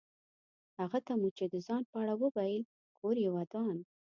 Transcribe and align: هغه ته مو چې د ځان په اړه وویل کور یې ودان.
هغه 0.79 0.99
ته 1.05 1.13
مو 1.19 1.29
چې 1.37 1.45
د 1.53 1.55
ځان 1.67 1.81
په 1.91 1.95
اړه 2.03 2.13
وویل 2.23 2.63
کور 2.97 3.15
یې 3.23 3.29
ودان. 3.35 3.75